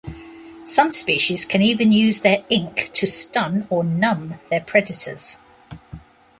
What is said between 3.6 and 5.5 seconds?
or numb their predators.